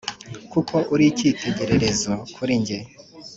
[0.51, 2.79] kuko uri ikitegererezo kuri nge